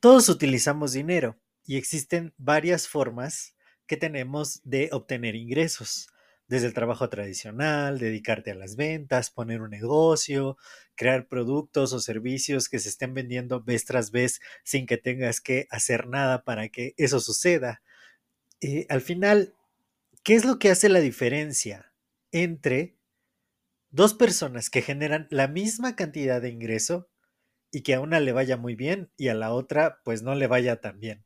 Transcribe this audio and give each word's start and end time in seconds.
Todos 0.00 0.30
utilizamos 0.30 0.92
dinero 0.92 1.38
y 1.66 1.76
existen 1.76 2.32
varias 2.38 2.88
formas 2.88 3.54
que 3.86 3.98
tenemos 3.98 4.62
de 4.64 4.88
obtener 4.92 5.34
ingresos. 5.34 6.08
Desde 6.48 6.66
el 6.66 6.72
trabajo 6.72 7.10
tradicional, 7.10 7.98
dedicarte 7.98 8.50
a 8.50 8.54
las 8.54 8.76
ventas, 8.76 9.30
poner 9.30 9.60
un 9.60 9.70
negocio, 9.70 10.56
crear 10.94 11.28
productos 11.28 11.92
o 11.92 12.00
servicios 12.00 12.68
que 12.68 12.78
se 12.78 12.88
estén 12.88 13.12
vendiendo 13.12 13.62
vez 13.62 13.84
tras 13.84 14.10
vez 14.10 14.40
sin 14.64 14.86
que 14.86 14.96
tengas 14.96 15.40
que 15.42 15.66
hacer 15.70 16.08
nada 16.08 16.44
para 16.44 16.70
que 16.70 16.94
eso 16.96 17.20
suceda. 17.20 17.82
Eh, 18.60 18.86
al 18.88 19.02
final, 19.02 19.54
¿qué 20.24 20.34
es 20.34 20.46
lo 20.46 20.58
que 20.58 20.70
hace 20.70 20.88
la 20.88 21.00
diferencia 21.00 21.92
entre 22.32 22.96
dos 23.90 24.14
personas 24.14 24.70
que 24.70 24.82
generan 24.82 25.26
la 25.30 25.48
misma 25.48 25.96
cantidad 25.96 26.40
de 26.40 26.50
ingreso 26.50 27.08
y 27.72 27.82
que 27.82 27.94
a 27.94 28.00
una 28.00 28.20
le 28.20 28.32
vaya 28.32 28.56
muy 28.56 28.74
bien 28.74 29.10
y 29.16 29.28
a 29.28 29.34
la 29.34 29.52
otra 29.52 30.00
pues 30.04 30.22
no 30.22 30.34
le 30.34 30.46
vaya 30.46 30.80
tan 30.80 31.00
bien. 31.00 31.24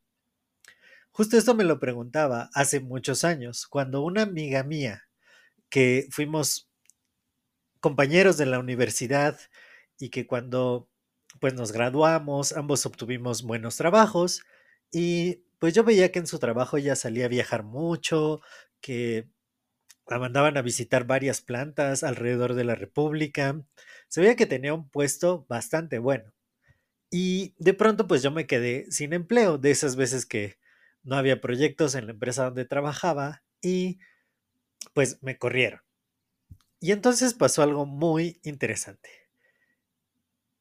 Justo 1.10 1.38
esto 1.38 1.54
me 1.54 1.64
lo 1.64 1.78
preguntaba 1.78 2.50
hace 2.54 2.80
muchos 2.80 3.24
años, 3.24 3.66
cuando 3.68 4.02
una 4.02 4.22
amiga 4.22 4.64
mía, 4.64 5.04
que 5.70 6.08
fuimos 6.10 6.68
compañeros 7.80 8.36
de 8.36 8.46
la 8.46 8.58
universidad 8.58 9.38
y 9.98 10.08
que 10.10 10.26
cuando 10.26 10.88
pues 11.40 11.54
nos 11.54 11.72
graduamos, 11.72 12.52
ambos 12.52 12.86
obtuvimos 12.86 13.42
buenos 13.42 13.76
trabajos 13.76 14.42
y 14.90 15.44
pues 15.58 15.74
yo 15.74 15.84
veía 15.84 16.10
que 16.12 16.18
en 16.18 16.26
su 16.26 16.38
trabajo 16.38 16.76
ella 16.78 16.96
salía 16.96 17.26
a 17.26 17.28
viajar 17.28 17.62
mucho, 17.62 18.40
que 18.80 19.28
mandaban 20.08 20.56
a 20.56 20.62
visitar 20.62 21.06
varias 21.06 21.40
plantas 21.40 22.02
alrededor 22.04 22.54
de 22.54 22.64
la 22.64 22.74
República. 22.74 23.62
Se 24.08 24.20
veía 24.20 24.36
que 24.36 24.46
tenía 24.46 24.74
un 24.74 24.88
puesto 24.88 25.46
bastante 25.48 25.98
bueno. 25.98 26.32
Y 27.10 27.54
de 27.58 27.74
pronto 27.74 28.06
pues 28.06 28.22
yo 28.22 28.30
me 28.30 28.46
quedé 28.46 28.86
sin 28.90 29.12
empleo, 29.12 29.58
de 29.58 29.70
esas 29.70 29.96
veces 29.96 30.26
que 30.26 30.58
no 31.02 31.16
había 31.16 31.40
proyectos 31.40 31.94
en 31.94 32.06
la 32.06 32.12
empresa 32.12 32.44
donde 32.44 32.64
trabajaba 32.64 33.42
y 33.62 33.98
pues 34.94 35.22
me 35.22 35.38
corrieron. 35.38 35.80
Y 36.80 36.92
entonces 36.92 37.34
pasó 37.34 37.62
algo 37.62 37.86
muy 37.86 38.40
interesante. 38.42 39.08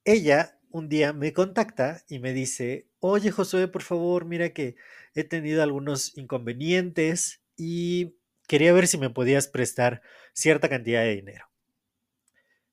Ella 0.06 0.60
un 0.70 0.90
día 0.90 1.14
me 1.14 1.34
contacta 1.34 2.04
y 2.10 2.20
me 2.20 2.34
dice, 2.34 2.88
oye 3.00 3.32
Josué, 3.32 3.68
por 3.68 3.84
favor, 3.84 4.26
mira 4.26 4.50
que 4.54 4.76
he 5.16 5.24
tenido 5.24 5.62
algunos 5.62 6.18
inconvenientes 6.18 7.42
y 7.56 8.16
quería 8.48 8.74
ver 8.74 8.88
si 8.88 8.98
me 8.98 9.10
podías 9.10 9.48
prestar 9.48 10.02
cierta 10.34 10.70
cantidad 10.70 11.02
de 11.02 11.16
dinero. 11.16 11.48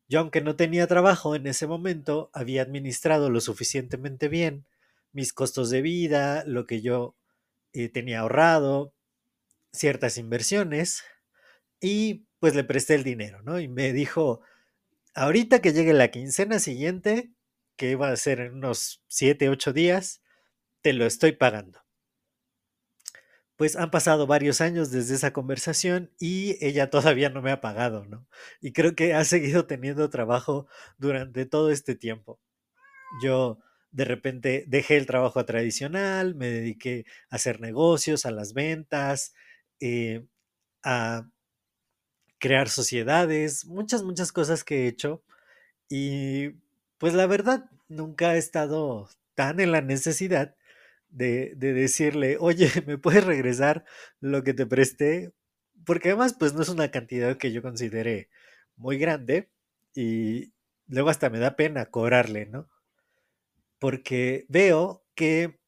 Yo, 0.08 0.20
aunque 0.20 0.40
no 0.40 0.56
tenía 0.56 0.86
trabajo 0.86 1.36
en 1.36 1.46
ese 1.46 1.66
momento, 1.66 2.30
había 2.32 2.62
administrado 2.62 3.30
lo 3.30 3.40
suficientemente 3.40 4.28
bien 4.28 4.66
mis 5.12 5.32
costos 5.32 5.70
de 5.70 5.82
vida, 5.82 6.44
lo 6.46 6.66
que 6.66 6.82
yo 6.82 7.16
eh, 7.72 7.88
tenía 7.88 8.20
ahorrado, 8.20 8.94
ciertas 9.72 10.18
inversiones, 10.18 11.04
y 11.80 12.26
pues 12.38 12.54
le 12.54 12.64
presté 12.64 12.94
el 12.94 13.04
dinero, 13.04 13.42
¿no? 13.42 13.60
Y 13.60 13.68
me 13.68 13.92
dijo, 13.92 14.40
ahorita 15.14 15.60
que 15.60 15.72
llegue 15.72 15.92
la 15.92 16.10
quincena 16.10 16.58
siguiente, 16.58 17.32
que 17.76 17.90
iba 17.90 18.10
a 18.10 18.16
ser 18.16 18.40
en 18.40 18.54
unos 18.54 19.02
7, 19.08 19.48
8 19.48 19.72
días, 19.72 20.22
te 20.82 20.92
lo 20.92 21.06
estoy 21.06 21.32
pagando 21.32 21.80
pues 23.60 23.76
han 23.76 23.90
pasado 23.90 24.26
varios 24.26 24.62
años 24.62 24.90
desde 24.90 25.14
esa 25.14 25.34
conversación 25.34 26.10
y 26.18 26.56
ella 26.64 26.88
todavía 26.88 27.28
no 27.28 27.42
me 27.42 27.50
ha 27.50 27.60
pagado, 27.60 28.06
¿no? 28.06 28.26
Y 28.62 28.72
creo 28.72 28.94
que 28.94 29.12
ha 29.12 29.22
seguido 29.26 29.66
teniendo 29.66 30.08
trabajo 30.08 30.66
durante 30.96 31.44
todo 31.44 31.70
este 31.70 31.94
tiempo. 31.94 32.40
Yo 33.22 33.58
de 33.90 34.06
repente 34.06 34.64
dejé 34.66 34.96
el 34.96 35.04
trabajo 35.04 35.44
tradicional, 35.44 36.34
me 36.34 36.48
dediqué 36.48 37.04
a 37.28 37.36
hacer 37.36 37.60
negocios, 37.60 38.24
a 38.24 38.30
las 38.30 38.54
ventas, 38.54 39.34
eh, 39.78 40.24
a 40.82 41.28
crear 42.38 42.70
sociedades, 42.70 43.66
muchas, 43.66 44.02
muchas 44.04 44.32
cosas 44.32 44.64
que 44.64 44.84
he 44.84 44.88
hecho. 44.88 45.22
Y 45.90 46.52
pues 46.96 47.12
la 47.12 47.26
verdad, 47.26 47.68
nunca 47.88 48.36
he 48.36 48.38
estado 48.38 49.10
tan 49.34 49.60
en 49.60 49.70
la 49.70 49.82
necesidad 49.82 50.56
de, 51.10 51.54
decirle, 51.56 52.36
oye, 52.40 52.70
¿me 52.86 52.98
puedes 52.98 53.24
regresar 53.24 53.84
lo 54.20 54.42
que 54.42 54.54
te 54.54 54.66
presté? 54.66 55.32
Porque 55.84 56.10
además, 56.10 56.34
pues 56.38 56.54
no 56.54 56.62
es 56.62 56.68
una 56.68 56.90
cantidad 56.90 57.36
que 57.36 57.52
yo 57.52 57.62
considere 57.62 58.28
muy 58.76 58.98
grande 58.98 59.50
y 59.94 60.52
luego 60.86 61.10
hasta 61.10 61.30
me 61.30 61.38
da 61.38 61.56
pena 61.56 61.86
cobrarle, 61.86 62.46
¿no? 62.46 62.68
Porque 63.78 64.46
veo 64.48 65.04
que, 65.14 65.58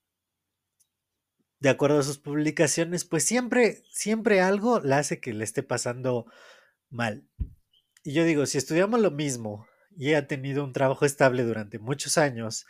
de 1.60 1.68
acuerdo 1.68 1.98
a 1.98 2.02
sus 2.02 2.18
publicaciones, 2.18 3.04
pues 3.04 3.24
siempre, 3.24 3.82
siempre 3.90 4.40
algo 4.40 4.80
la 4.80 4.98
hace 4.98 5.20
que 5.20 5.32
le 5.32 5.44
esté 5.44 5.62
pasando 5.62 6.26
mal. 6.90 7.26
Y 8.04 8.12
yo 8.12 8.24
digo, 8.24 8.46
si 8.46 8.58
estudiamos 8.58 9.00
lo 9.00 9.10
mismo 9.10 9.66
y 9.96 10.14
ha 10.14 10.26
tenido 10.26 10.64
un 10.64 10.72
trabajo 10.72 11.04
estable 11.04 11.42
durante 11.44 11.78
muchos 11.78 12.18
años, 12.18 12.66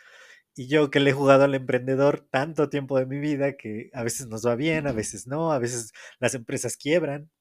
y 0.55 0.67
yo 0.67 0.91
que 0.91 0.99
le 0.99 1.11
he 1.11 1.13
jugado 1.13 1.43
al 1.45 1.55
emprendedor 1.55 2.27
tanto 2.29 2.69
tiempo 2.69 2.97
de 2.99 3.05
mi 3.05 3.19
vida 3.19 3.57
que 3.57 3.89
a 3.93 4.03
veces 4.03 4.27
nos 4.27 4.45
va 4.45 4.55
bien, 4.55 4.87
a 4.87 4.91
veces 4.91 5.27
no, 5.27 5.51
a 5.51 5.59
veces 5.59 5.93
las 6.19 6.35
empresas 6.35 6.77
quiebran, 6.77 7.31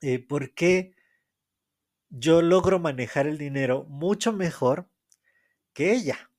eh, 0.00 0.18
¿por 0.20 0.54
qué 0.54 0.94
yo 2.10 2.42
logro 2.42 2.78
manejar 2.78 3.26
el 3.26 3.38
dinero 3.38 3.84
mucho 3.88 4.32
mejor 4.32 4.88
que 5.72 5.92
ella? 5.92 6.30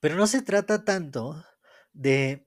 Pero 0.00 0.16
no 0.16 0.26
se 0.26 0.42
trata 0.42 0.84
tanto 0.84 1.44
de 1.92 2.46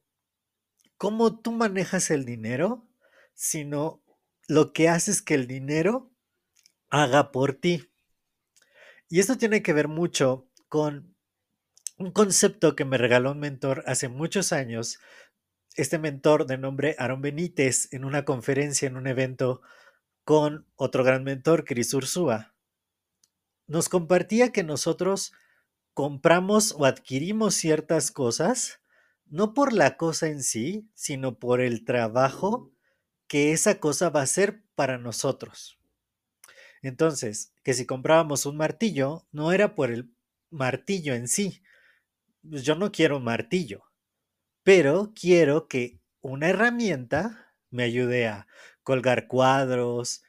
cómo 0.97 1.39
tú 1.39 1.51
manejas 1.51 2.11
el 2.11 2.25
dinero, 2.25 2.87
sino 3.33 4.03
lo 4.47 4.73
que 4.73 4.89
haces 4.89 5.21
que 5.21 5.33
el 5.33 5.47
dinero 5.47 6.11
haga 6.89 7.31
por 7.31 7.53
ti. 7.53 7.89
Y 9.09 9.19
esto 9.19 9.37
tiene 9.37 9.63
que 9.63 9.73
ver 9.73 9.87
mucho 9.87 10.47
con 10.67 11.15
un 11.99 12.11
concepto 12.11 12.77
que 12.77 12.85
me 12.85 12.97
regaló 12.97 13.33
un 13.33 13.39
mentor 13.39 13.83
hace 13.85 14.07
muchos 14.07 14.53
años. 14.53 14.99
Este 15.75 15.99
mentor 15.99 16.47
de 16.47 16.57
nombre 16.57 16.95
Aaron 16.97 17.21
Benítez 17.21 17.93
en 17.93 18.05
una 18.05 18.23
conferencia, 18.23 18.87
en 18.87 18.95
un 18.95 19.05
evento 19.05 19.61
con 20.23 20.65
otro 20.75 21.03
gran 21.03 21.25
mentor, 21.25 21.65
Chris 21.65 21.93
Ursúa, 21.93 22.55
nos 23.67 23.89
compartía 23.89 24.51
que 24.51 24.63
nosotros 24.63 25.33
compramos 25.93 26.73
o 26.77 26.85
adquirimos 26.85 27.55
ciertas 27.55 28.11
cosas 28.11 28.79
no 29.25 29.53
por 29.53 29.73
la 29.73 29.97
cosa 29.97 30.27
en 30.27 30.41
sí, 30.41 30.89
sino 30.95 31.37
por 31.37 31.61
el 31.61 31.83
trabajo 31.83 32.71
que 33.27 33.51
esa 33.51 33.79
cosa 33.79 34.09
va 34.09 34.21
a 34.21 34.23
hacer 34.23 34.63
para 34.73 34.97
nosotros. 34.97 35.77
Entonces, 36.81 37.53
que 37.63 37.73
si 37.73 37.85
comprábamos 37.85 38.45
un 38.45 38.55
martillo, 38.55 39.27
no 39.31 39.51
era 39.51 39.75
por 39.75 39.91
el 39.91 40.11
martillo 40.49 41.13
en 41.13 41.27
sí, 41.27 41.61
pues, 42.47 42.63
yo 42.63 42.75
no 42.75 42.91
quiero 42.91 43.17
un 43.17 43.23
martillo, 43.23 43.83
pero 44.63 45.13
quiero 45.15 45.67
que 45.67 45.99
una 46.21 46.49
herramienta 46.49 47.53
me 47.71 47.83
ayude 47.83 48.27
a 48.27 48.47
colgar 48.83 49.27
cuadros, 49.27 50.23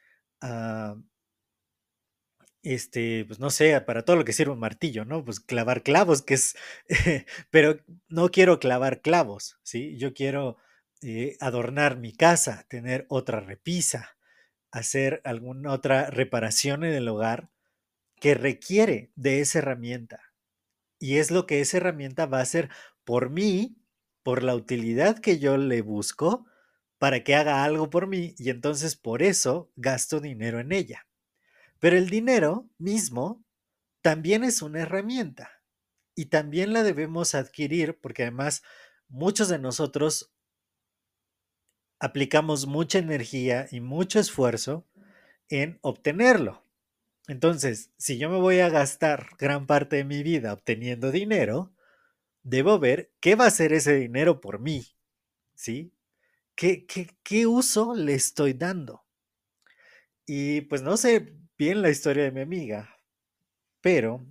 este, 2.63 3.25
pues 3.25 3.39
no 3.39 3.49
sé, 3.49 3.79
para 3.81 4.03
todo 4.05 4.15
lo 4.17 4.25
que 4.25 4.33
sirve 4.33 4.53
un 4.53 4.59
martillo, 4.59 5.05
¿no? 5.05 5.25
Pues 5.25 5.39
clavar 5.39 5.83
clavos, 5.83 6.21
que 6.21 6.35
es, 6.35 6.55
pero 7.49 7.79
no 8.07 8.29
quiero 8.29 8.59
clavar 8.59 9.01
clavos, 9.01 9.57
¿sí? 9.63 9.97
Yo 9.97 10.13
quiero 10.13 10.57
eh, 11.01 11.37
adornar 11.39 11.97
mi 11.97 12.13
casa, 12.13 12.65
tener 12.69 13.05
otra 13.09 13.39
repisa, 13.39 14.17
hacer 14.71 15.21
alguna 15.25 15.71
otra 15.73 16.09
reparación 16.11 16.83
en 16.83 16.93
el 16.93 17.07
hogar 17.07 17.49
que 18.19 18.35
requiere 18.35 19.11
de 19.15 19.41
esa 19.41 19.59
herramienta. 19.59 20.30
Y 21.01 21.17
es 21.17 21.31
lo 21.31 21.47
que 21.47 21.61
esa 21.61 21.77
herramienta 21.77 22.27
va 22.27 22.37
a 22.37 22.43
hacer 22.43 22.69
por 23.03 23.31
mí, 23.31 23.75
por 24.21 24.43
la 24.43 24.55
utilidad 24.55 25.17
que 25.17 25.39
yo 25.39 25.57
le 25.57 25.81
busco, 25.81 26.45
para 26.99 27.23
que 27.23 27.33
haga 27.33 27.63
algo 27.63 27.89
por 27.89 28.05
mí 28.05 28.35
y 28.37 28.51
entonces 28.51 28.95
por 28.95 29.23
eso 29.23 29.71
gasto 29.75 30.19
dinero 30.19 30.59
en 30.59 30.71
ella. 30.71 31.07
Pero 31.79 31.97
el 31.97 32.11
dinero 32.11 32.69
mismo 32.77 33.43
también 34.03 34.43
es 34.43 34.61
una 34.61 34.81
herramienta 34.81 35.63
y 36.13 36.25
también 36.25 36.71
la 36.71 36.83
debemos 36.83 37.33
adquirir 37.33 37.99
porque 37.99 38.21
además 38.21 38.61
muchos 39.07 39.49
de 39.49 39.57
nosotros 39.57 40.31
aplicamos 41.99 42.67
mucha 42.67 42.99
energía 42.99 43.67
y 43.71 43.79
mucho 43.79 44.19
esfuerzo 44.19 44.87
en 45.49 45.79
obtenerlo. 45.81 46.63
Entonces, 47.27 47.91
si 47.97 48.17
yo 48.17 48.29
me 48.29 48.39
voy 48.39 48.59
a 48.59 48.69
gastar 48.69 49.27
gran 49.37 49.67
parte 49.67 49.97
de 49.97 50.03
mi 50.03 50.23
vida 50.23 50.53
obteniendo 50.53 51.11
dinero, 51.11 51.71
debo 52.43 52.79
ver 52.79 53.11
qué 53.19 53.35
va 53.35 53.45
a 53.45 53.49
hacer 53.49 53.73
ese 53.73 53.95
dinero 53.95 54.41
por 54.41 54.59
mí, 54.59 54.87
¿sí? 55.55 55.93
¿Qué, 56.55 56.85
qué, 57.23 57.47
uso 57.47 57.95
le 57.95 58.13
estoy 58.13 58.53
dando? 58.53 59.05
Y 60.25 60.61
pues 60.61 60.81
no 60.81 60.97
sé 60.97 61.33
bien 61.57 61.81
la 61.81 61.89
historia 61.89 62.23
de 62.23 62.31
mi 62.31 62.41
amiga, 62.41 62.97
pero, 63.81 64.25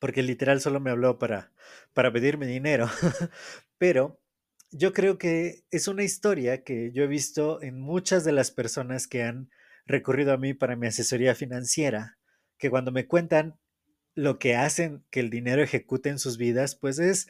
porque 0.00 0.22
literal 0.22 0.60
solo 0.60 0.80
me 0.80 0.90
habló 0.90 1.18
para, 1.18 1.52
para 1.92 2.12
pedirme 2.12 2.46
dinero, 2.46 2.88
pero 3.78 4.20
yo 4.70 4.92
creo 4.92 5.18
que 5.18 5.64
es 5.70 5.88
una 5.88 6.02
historia 6.04 6.64
que 6.64 6.92
yo 6.92 7.04
he 7.04 7.08
visto 7.08 7.62
en 7.62 7.80
muchas 7.80 8.24
de 8.24 8.32
las 8.32 8.50
personas 8.50 9.06
que 9.06 9.22
han 9.22 9.50
recurrido 9.86 10.32
a 10.32 10.38
mí 10.38 10.54
para 10.54 10.76
mi 10.76 10.86
asesoría 10.86 11.34
financiera, 11.34 12.18
que 12.58 12.70
cuando 12.70 12.92
me 12.92 13.06
cuentan 13.06 13.58
lo 14.14 14.38
que 14.38 14.56
hacen 14.56 15.04
que 15.10 15.20
el 15.20 15.30
dinero 15.30 15.62
ejecute 15.62 16.08
en 16.08 16.18
sus 16.18 16.38
vidas, 16.38 16.76
pues 16.76 16.98
es 16.98 17.26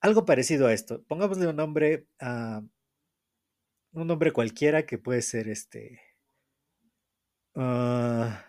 algo 0.00 0.24
parecido 0.24 0.66
a 0.66 0.72
esto. 0.72 1.02
Pongámosle 1.04 1.46
un 1.46 1.56
nombre 1.56 2.06
a 2.20 2.62
un 3.92 4.06
nombre 4.06 4.32
cualquiera 4.32 4.86
que 4.86 4.98
puede 4.98 5.22
ser 5.22 5.48
este. 5.48 6.00
Ah, 7.54 8.46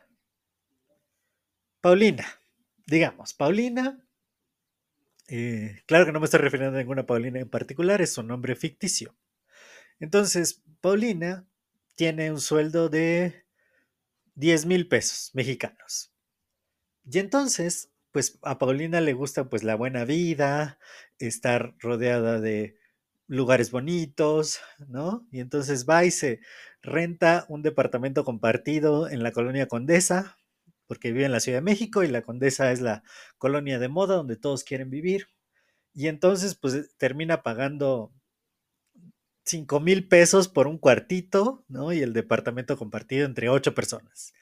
Paulina, 1.82 2.26
digamos, 2.86 3.34
Paulina. 3.34 4.00
Eh, 5.28 5.82
claro 5.86 6.06
que 6.06 6.12
no 6.12 6.20
me 6.20 6.26
estoy 6.26 6.40
refiriendo 6.40 6.78
a 6.78 6.80
ninguna 6.80 7.06
Paulina 7.06 7.40
en 7.40 7.50
particular, 7.50 8.02
es 8.02 8.18
un 8.18 8.28
nombre 8.28 8.56
ficticio. 8.56 9.16
Entonces, 10.00 10.64
Paulina 10.82 11.46
tiene 11.96 12.32
un 12.32 12.40
sueldo 12.40 12.90
de 12.90 13.46
10 14.36 14.66
mil 14.66 14.88
pesos 14.88 15.32
mexicanos. 15.34 16.12
Y 17.06 17.20
entonces, 17.20 17.92
pues 18.12 18.40
a 18.44 18.58
Paulina 18.58 19.02
le 19.02 19.14
gusta 19.14 19.50
pues 19.50 19.64
la 19.64 19.76
buena 19.76 20.06
vida, 20.06 20.80
estar 21.20 21.76
rodeada 21.80 22.40
de 22.40 22.78
lugares 23.28 23.72
bonitos, 23.72 24.60
¿no? 24.88 25.28
Y 25.32 25.40
entonces 25.40 25.86
va 25.88 26.06
y 26.06 26.12
se 26.12 26.40
renta 26.82 27.46
un 27.50 27.64
departamento 27.64 28.24
compartido 28.24 29.10
en 29.10 29.24
la 29.24 29.32
colonia 29.32 29.68
Condesa, 29.68 30.38
porque 30.88 31.12
vive 31.12 31.26
en 31.26 31.32
la 31.32 31.40
Ciudad 31.40 31.60
de 31.60 31.64
México 31.64 32.04
y 32.04 32.08
la 32.08 32.22
Condesa 32.22 32.72
es 32.72 32.82
la 32.82 33.04
colonia 33.38 33.80
de 33.80 33.88
moda 33.88 34.16
donde 34.16 34.36
todos 34.38 34.64
quieren 34.64 34.90
vivir. 34.90 35.28
Y 35.94 36.08
entonces 36.08 36.56
pues 36.56 36.96
termina 36.98 37.44
pagando 37.44 38.12
5 39.46 39.80
mil 39.80 40.08
pesos 40.08 40.48
por 40.48 40.68
un 40.68 40.78
cuartito, 40.78 41.66
¿no? 41.68 41.92
Y 41.94 42.02
el 42.02 42.14
departamento 42.14 42.78
compartido 42.78 43.26
entre 43.26 43.50
ocho 43.50 43.76
personas. 43.76 44.34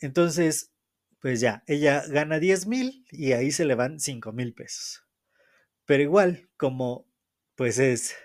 Entonces, 0.00 0.72
pues 1.20 1.40
ya, 1.40 1.62
ella 1.66 2.04
gana 2.08 2.38
10 2.38 2.66
mil 2.66 3.06
y 3.10 3.32
ahí 3.32 3.52
se 3.52 3.64
le 3.64 3.74
van 3.74 4.00
5 4.00 4.32
mil 4.32 4.54
pesos. 4.54 5.04
Pero 5.84 6.02
igual, 6.02 6.48
como 6.56 7.06
pues 7.54 7.78
es 7.78 8.16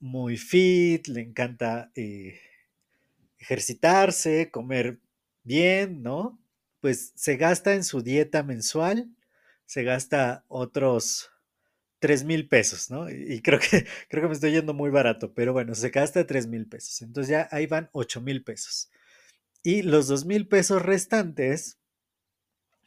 muy 0.00 0.36
fit, 0.36 1.06
le 1.06 1.20
encanta 1.20 1.92
eh, 1.94 2.40
ejercitarse, 3.38 4.50
comer 4.50 5.00
bien, 5.44 6.02
¿no? 6.02 6.40
Pues 6.80 7.12
se 7.14 7.36
gasta 7.36 7.74
en 7.74 7.84
su 7.84 8.02
dieta 8.02 8.42
mensual, 8.42 9.14
se 9.66 9.84
gasta 9.84 10.44
otros 10.48 11.31
3 12.02 12.24
mil 12.24 12.48
pesos, 12.48 12.90
¿no? 12.90 13.08
Y 13.08 13.40
creo 13.42 13.60
que, 13.60 13.86
creo 14.08 14.22
que 14.22 14.28
me 14.28 14.34
estoy 14.34 14.50
yendo 14.50 14.74
muy 14.74 14.90
barato, 14.90 15.32
pero 15.34 15.52
bueno, 15.52 15.74
se 15.76 15.90
gasta 15.90 16.26
3 16.26 16.48
mil 16.48 16.66
pesos. 16.66 17.00
Entonces 17.00 17.30
ya 17.30 17.48
ahí 17.52 17.66
van 17.66 17.90
8 17.92 18.20
mil 18.20 18.42
pesos. 18.42 18.90
Y 19.62 19.82
los 19.82 20.08
2 20.08 20.24
mil 20.26 20.48
pesos 20.48 20.82
restantes, 20.82 21.78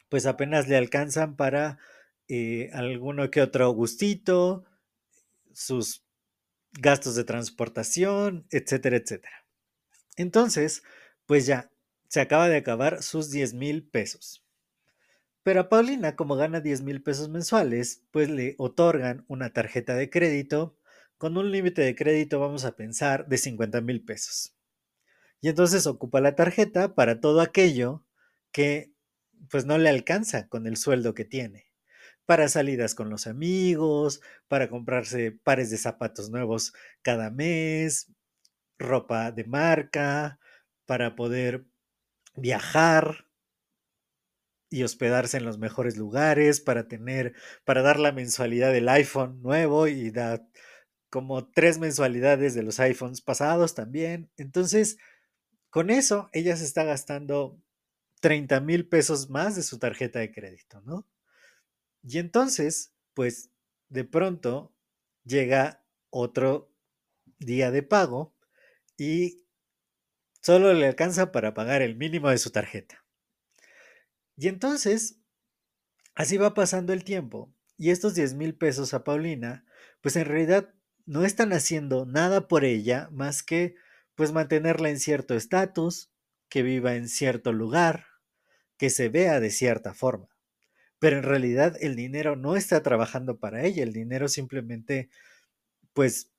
pues 0.09 0.25
apenas 0.25 0.67
le 0.67 0.75
alcanzan 0.75 1.37
para 1.37 1.79
eh, 2.27 2.69
alguno 2.73 3.31
que 3.31 3.41
otro 3.41 3.69
gustito, 3.71 4.65
sus 5.53 6.03
gastos 6.73 7.15
de 7.15 7.23
transportación, 7.23 8.45
etcétera, 8.51 8.97
etcétera. 8.97 9.45
Entonces, 10.17 10.83
pues 11.25 11.45
ya, 11.45 11.71
se 12.09 12.19
acaba 12.19 12.49
de 12.49 12.57
acabar 12.57 13.01
sus 13.01 13.31
10 13.31 13.53
mil 13.53 13.87
pesos. 13.87 14.44
Pero 15.45 15.59
a 15.59 15.69
Paulina, 15.69 16.15
como 16.15 16.35
gana 16.35 16.59
10 16.59 16.81
mil 16.81 17.03
pesos 17.03 17.29
mensuales, 17.29 18.01
pues 18.09 18.31
le 18.31 18.55
otorgan 18.57 19.25
una 19.27 19.53
tarjeta 19.53 19.93
de 19.93 20.09
crédito 20.09 20.75
con 21.19 21.37
un 21.37 21.51
límite 21.51 21.83
de 21.83 21.95
crédito, 21.95 22.39
vamos 22.39 22.65
a 22.65 22.75
pensar, 22.75 23.27
de 23.27 23.37
50 23.37 23.79
mil 23.81 24.03
pesos. 24.03 24.55
Y 25.41 25.49
entonces 25.49 25.85
ocupa 25.85 26.19
la 26.19 26.33
tarjeta 26.33 26.95
para 26.95 27.19
todo 27.19 27.41
aquello 27.41 28.03
que 28.51 28.91
pues 29.51 29.67
no 29.67 29.77
le 29.77 29.89
alcanza 29.89 30.47
con 30.47 30.65
el 30.65 30.77
sueldo 30.77 31.13
que 31.13 31.25
tiene. 31.25 31.71
Para 32.25 32.49
salidas 32.49 32.95
con 32.95 33.11
los 33.11 33.27
amigos, 33.27 34.21
para 34.47 34.67
comprarse 34.67 35.31
pares 35.31 35.69
de 35.69 35.77
zapatos 35.77 36.31
nuevos 36.31 36.73
cada 37.03 37.29
mes, 37.29 38.11
ropa 38.79 39.31
de 39.31 39.43
marca, 39.43 40.39
para 40.87 41.15
poder 41.15 41.67
viajar, 42.35 43.27
y 44.75 44.83
hospedarse 44.83 45.37
en 45.37 45.45
los 45.45 45.57
mejores 45.57 45.95
lugares 45.95 46.59
para 46.59 46.89
tener, 46.89 47.33
para 47.63 47.81
dar 47.81 47.97
la 47.97 48.11
mensualidad 48.11 48.73
del 48.73 48.89
iPhone 48.89 49.41
nuevo 49.41 49.87
y 49.87 50.11
dar 50.11 50.45
como 51.09 51.47
tres 51.49 51.79
mensualidades 51.79 52.55
de 52.55 52.63
los 52.63 52.81
iPhones 52.81 53.21
pasados 53.21 53.73
también. 53.73 54.29
Entonces, 54.35 54.97
con 55.69 55.89
eso, 55.89 56.29
ella 56.33 56.57
se 56.57 56.65
está 56.65 56.83
gastando 56.83 57.57
30 58.19 58.59
mil 58.59 58.85
pesos 58.85 59.29
más 59.29 59.55
de 59.55 59.63
su 59.63 59.79
tarjeta 59.79 60.19
de 60.19 60.33
crédito, 60.33 60.81
¿no? 60.81 61.07
Y 62.03 62.17
entonces, 62.17 62.93
pues, 63.13 63.51
de 63.87 64.03
pronto 64.03 64.73
llega 65.23 65.85
otro 66.09 66.69
día 67.39 67.71
de 67.71 67.81
pago 67.81 68.35
y 68.97 69.45
solo 70.41 70.73
le 70.73 70.85
alcanza 70.85 71.31
para 71.31 71.53
pagar 71.53 71.81
el 71.81 71.95
mínimo 71.95 72.29
de 72.29 72.39
su 72.39 72.49
tarjeta. 72.51 73.04
Y 74.37 74.47
entonces, 74.47 75.19
así 76.13 76.37
va 76.37 76.53
pasando 76.53 76.93
el 76.93 77.03
tiempo 77.03 77.53
y 77.77 77.89
estos 77.91 78.15
10 78.15 78.35
mil 78.35 78.55
pesos 78.55 78.93
a 78.93 79.03
Paulina, 79.03 79.65
pues 80.01 80.15
en 80.15 80.25
realidad 80.25 80.73
no 81.05 81.23
están 81.23 81.53
haciendo 81.53 82.05
nada 82.05 82.47
por 82.47 82.65
ella 82.65 83.09
más 83.11 83.43
que 83.43 83.75
pues 84.15 84.31
mantenerla 84.31 84.89
en 84.89 84.99
cierto 84.99 85.35
estatus, 85.35 86.09
que 86.49 86.63
viva 86.63 86.95
en 86.95 87.09
cierto 87.09 87.51
lugar, 87.51 88.05
que 88.77 88.89
se 88.89 89.09
vea 89.09 89.39
de 89.39 89.51
cierta 89.51 89.93
forma. 89.93 90.29
Pero 90.99 91.17
en 91.17 91.23
realidad 91.23 91.75
el 91.81 91.95
dinero 91.95 92.35
no 92.35 92.55
está 92.55 92.81
trabajando 92.81 93.39
para 93.39 93.63
ella, 93.63 93.83
el 93.83 93.93
dinero 93.93 94.27
simplemente 94.29 95.09
pues 95.93 96.31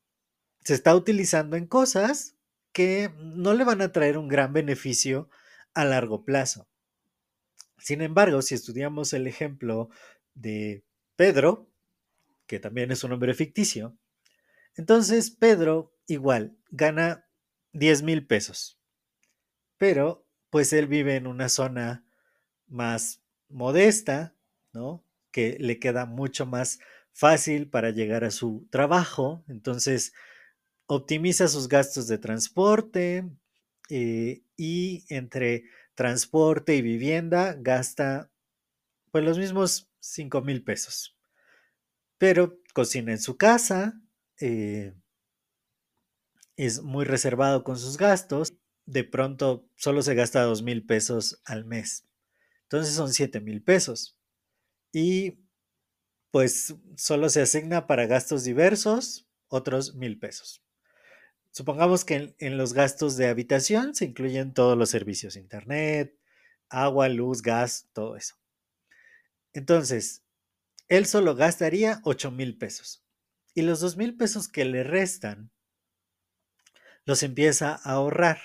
se 0.64 0.74
está 0.74 0.94
utilizando 0.94 1.56
en 1.56 1.66
cosas 1.66 2.36
que 2.72 3.10
no 3.18 3.54
le 3.54 3.64
van 3.64 3.82
a 3.82 3.92
traer 3.92 4.18
un 4.18 4.28
gran 4.28 4.52
beneficio 4.52 5.28
a 5.74 5.84
largo 5.84 6.24
plazo. 6.24 6.68
Sin 7.78 8.00
embargo, 8.00 8.42
si 8.42 8.54
estudiamos 8.54 9.12
el 9.12 9.26
ejemplo 9.26 9.90
de 10.34 10.82
Pedro, 11.16 11.68
que 12.46 12.60
también 12.60 12.90
es 12.90 13.04
un 13.04 13.12
hombre 13.12 13.34
ficticio, 13.34 13.96
entonces 14.76 15.30
Pedro 15.30 15.92
igual 16.06 16.56
gana 16.70 17.26
10 17.72 18.02
mil 18.02 18.26
pesos, 18.26 18.78
pero 19.78 20.24
pues 20.50 20.72
él 20.72 20.86
vive 20.86 21.16
en 21.16 21.26
una 21.26 21.48
zona 21.48 22.04
más 22.66 23.20
modesta, 23.48 24.34
¿no? 24.72 25.04
Que 25.30 25.56
le 25.60 25.78
queda 25.78 26.06
mucho 26.06 26.46
más 26.46 26.78
fácil 27.12 27.68
para 27.68 27.90
llegar 27.90 28.24
a 28.24 28.30
su 28.30 28.66
trabajo, 28.70 29.44
entonces 29.48 30.12
optimiza 30.86 31.48
sus 31.48 31.68
gastos 31.68 32.06
de 32.08 32.18
transporte 32.18 33.28
eh, 33.88 34.42
y 34.56 35.04
entre 35.08 35.64
transporte 35.96 36.76
y 36.76 36.82
vivienda 36.82 37.56
gasta 37.58 38.30
pues 39.10 39.24
los 39.24 39.38
mismos 39.38 39.90
5 39.98 40.42
mil 40.42 40.62
pesos. 40.62 41.16
Pero 42.18 42.60
cocina 42.74 43.12
en 43.12 43.20
su 43.20 43.36
casa, 43.36 44.00
eh, 44.38 44.94
es 46.56 46.82
muy 46.82 47.04
reservado 47.04 47.64
con 47.64 47.78
sus 47.78 47.96
gastos, 47.96 48.54
de 48.84 49.04
pronto 49.04 49.68
solo 49.74 50.02
se 50.02 50.14
gasta 50.14 50.42
2 50.42 50.62
mil 50.62 50.86
pesos 50.86 51.40
al 51.44 51.64
mes. 51.64 52.06
Entonces 52.62 52.94
son 52.94 53.12
7 53.12 53.40
mil 53.40 53.62
pesos. 53.62 54.16
Y 54.92 55.40
pues 56.30 56.74
solo 56.96 57.28
se 57.30 57.40
asigna 57.40 57.86
para 57.86 58.06
gastos 58.06 58.44
diversos 58.44 59.26
otros 59.48 59.94
mil 59.94 60.18
pesos. 60.18 60.65
Supongamos 61.56 62.04
que 62.04 62.34
en, 62.38 62.58
los 62.58 62.74
gastos 62.74 63.16
de 63.16 63.28
habitación 63.28 63.94
se 63.94 64.04
incluyen 64.04 64.52
todos 64.52 64.76
los 64.76 64.90
servicios, 64.90 65.36
internet, 65.36 66.14
agua, 66.68 67.08
luz, 67.08 67.40
gas, 67.40 67.88
todo 67.94 68.14
eso. 68.14 68.36
Entonces, 69.54 70.22
él 70.88 71.06
solo 71.06 71.34
gastaría 71.34 72.02
8 72.04 72.30
mil 72.30 72.58
pesos. 72.58 73.06
Y 73.54 73.62
los 73.62 73.80
2 73.80 73.96
mil 73.96 74.18
pesos 74.18 74.48
que 74.48 74.66
le 74.66 74.84
restan, 74.84 75.50
los 77.06 77.22
empieza 77.22 77.70
a 77.70 77.92
ahorrar. 77.92 78.42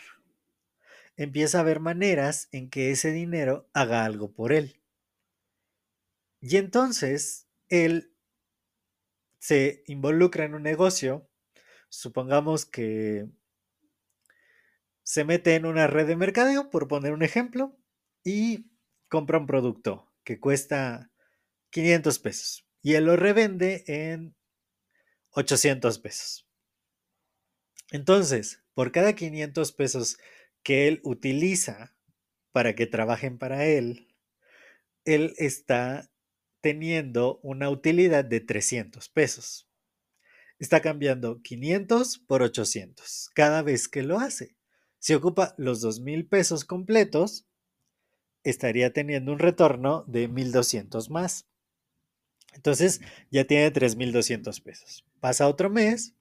Empieza 1.17 1.59
a 1.59 1.63
ver 1.63 1.81
maneras 1.81 2.47
en 2.53 2.69
que 2.69 2.91
ese 2.91 3.11
dinero 3.11 3.69
haga 3.73 4.05
algo 4.05 4.31
por 4.31 4.53
él. 4.53 4.81
Y 6.39 6.55
entonces, 6.55 7.49
él 7.67 8.15
se 9.37 9.83
involucra 9.85 10.45
en 10.45 10.53
un 10.53 10.63
negocio, 10.63 11.29
supongamos 11.91 12.65
que 12.65 13.27
se 15.03 15.25
mete 15.25 15.55
en 15.55 15.65
una 15.65 15.87
red 15.87 16.07
de 16.07 16.15
mercadeo, 16.15 16.69
por 16.69 16.87
poner 16.87 17.13
un 17.13 17.21
ejemplo, 17.21 17.77
y 18.23 18.71
compra 19.09 19.37
un 19.37 19.45
producto 19.45 20.11
que 20.23 20.39
cuesta 20.39 21.11
500 21.71 22.19
pesos 22.19 22.65
y 22.81 22.95
él 22.95 23.05
lo 23.05 23.15
revende 23.15 23.83
en 23.87 24.35
800 25.31 25.99
pesos. 25.99 26.47
Entonces, 27.91 28.63
por 28.73 28.91
cada 28.91 29.13
500 29.13 29.71
pesos 29.73 30.17
que 30.63 30.87
él 30.87 31.01
utiliza 31.03 31.95
para 32.51 32.75
que 32.75 32.87
trabajen 32.87 33.37
para 33.37 33.65
él, 33.65 34.15
él 35.05 35.33
está 35.37 36.11
teniendo 36.61 37.39
una 37.43 37.69
utilidad 37.69 38.23
de 38.23 38.39
300 38.39 39.09
pesos. 39.09 39.70
Está 40.61 40.79
cambiando 40.79 41.41
500 41.41 42.19
por 42.19 42.43
800 42.43 43.31
cada 43.33 43.63
vez 43.63 43.87
que 43.87 44.03
lo 44.03 44.19
hace. 44.19 44.55
Si 44.99 45.15
ocupa 45.15 45.55
los 45.57 45.81
2,000 45.81 46.27
pesos 46.27 46.65
completos, 46.65 47.47
estaría 48.43 48.93
teniendo 48.93 49.31
un 49.31 49.39
retorno 49.39 50.05
de 50.07 50.27
1,200 50.27 51.09
más. 51.09 51.47
Entonces 52.53 53.01
ya 53.31 53.45
tiene 53.45 53.71
3,200 53.71 54.61
pesos. 54.61 55.03
Pasa 55.19 55.47
otro 55.47 55.71
mes 55.71 56.13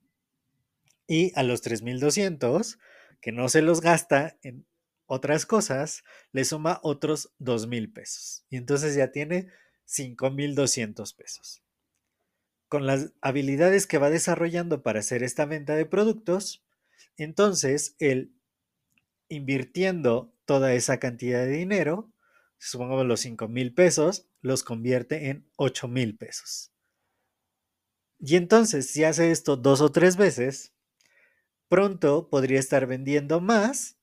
y 1.06 1.32
a 1.34 1.42
los 1.42 1.60
3,200, 1.60 2.78
que 3.20 3.32
no 3.32 3.50
se 3.50 3.60
los 3.60 3.82
gasta 3.82 4.38
en 4.40 4.64
otras 5.04 5.44
cosas, 5.44 6.02
le 6.32 6.46
suma 6.46 6.80
otros 6.82 7.30
2,000 7.40 7.92
pesos. 7.92 8.46
Y 8.48 8.56
entonces 8.56 8.94
ya 8.94 9.12
tiene 9.12 9.48
5,200 9.84 11.12
pesos. 11.12 11.62
Con 12.70 12.86
las 12.86 13.12
habilidades 13.20 13.88
que 13.88 13.98
va 13.98 14.10
desarrollando 14.10 14.84
para 14.84 15.00
hacer 15.00 15.24
esta 15.24 15.44
venta 15.44 15.74
de 15.74 15.86
productos, 15.86 16.64
entonces 17.16 17.96
él 17.98 18.32
invirtiendo 19.28 20.32
toda 20.44 20.72
esa 20.72 21.00
cantidad 21.00 21.44
de 21.44 21.50
dinero, 21.50 22.12
supongamos 22.58 23.06
los 23.06 23.18
5 23.18 23.48
mil 23.48 23.74
pesos, 23.74 24.28
los 24.40 24.62
convierte 24.62 25.30
en 25.30 25.50
8 25.56 25.88
mil 25.88 26.16
pesos. 26.16 26.70
Y 28.20 28.36
entonces, 28.36 28.88
si 28.88 29.02
hace 29.02 29.32
esto 29.32 29.56
dos 29.56 29.80
o 29.80 29.90
tres 29.90 30.16
veces, 30.16 30.72
pronto 31.66 32.30
podría 32.30 32.60
estar 32.60 32.86
vendiendo 32.86 33.40
más 33.40 33.98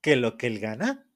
que 0.00 0.14
lo 0.14 0.36
que 0.36 0.46
él 0.46 0.60
gana. 0.60 1.09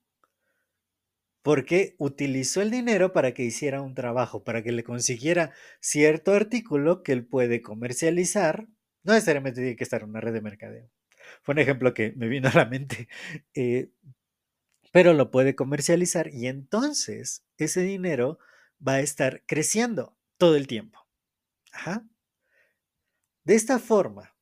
Porque 1.45 1.95
utilizó 1.99 2.61
el 2.63 2.73
dinero 2.73 3.13
para 3.13 3.35
que 3.35 3.45
hiciera 3.45 3.83
un 3.83 3.95
trabajo, 3.95 4.43
para 4.43 4.65
que 4.65 4.73
le 4.73 4.83
consiguiera 4.83 5.53
cierto 5.81 6.33
artículo 6.33 7.05
que 7.05 7.13
él 7.13 7.25
puede 7.25 7.63
comercializar. 7.63 8.67
No 9.05 9.13
necesariamente 9.13 9.61
tiene 9.61 9.77
que 9.77 9.85
estar 9.85 10.03
en 10.03 10.11
una 10.11 10.21
red 10.21 10.33
de 10.33 10.41
mercadeo 10.41 10.91
fue 11.43 11.55
un 11.55 11.59
ejemplo 11.59 11.95
que 11.95 12.13
me 12.17 12.29
vino 12.29 12.49
a 12.49 12.55
la 12.55 12.65
mente. 12.65 13.09
Eh, 13.55 13.91
pero 14.93 15.13
lo 15.13 15.31
puede 15.31 15.57
comercializar 15.57 16.29
y 16.33 16.47
entonces 16.47 17.45
ese 17.57 17.81
dinero 17.81 18.39
va 18.87 18.95
a 18.95 19.01
estar 19.01 19.43
creciendo 19.45 20.17
todo 20.39 20.55
el 20.55 20.69
tiempo. 20.69 21.01
De 23.45 23.55
esta 23.57 23.81
forma, 23.81 24.37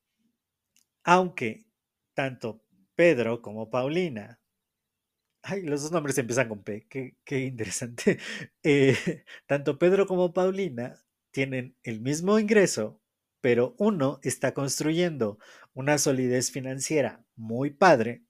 aunque 1.03 1.65
tanto 2.13 2.63
Pedro 2.95 3.41
como 3.41 3.71
Paulina, 3.71 4.39
ay, 5.43 5.61
los 5.63 5.83
dos 5.83 5.91
nombres 5.91 6.17
empiezan 6.17 6.49
con 6.49 6.63
P, 6.63 6.87
qué, 6.89 7.39
interesante, 7.39 8.19
eh, 8.63 9.23
tanto 9.45 9.77
Pedro 9.77 10.07
como 10.07 10.33
Paulina 10.33 10.95
tienen 11.31 11.75
el 11.83 12.01
mismo 12.01 12.39
ingreso 12.39 13.03
pero 13.43 13.75
uno 13.77 14.21
está 14.23 14.53
construyendo 14.53 15.37
una 15.73 15.97
solidez 15.97 16.49
financiera 16.49 17.25
muy 17.35 17.71
padre 17.71 18.23